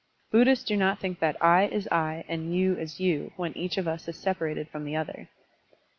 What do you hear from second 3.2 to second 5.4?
when each of us is separated from the other.